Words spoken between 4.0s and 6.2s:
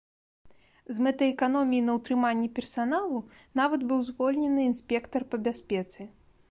звольнены інспектар па бяспецы.